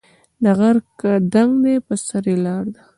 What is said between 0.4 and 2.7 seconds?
غر که دنګ دی په سر یې لار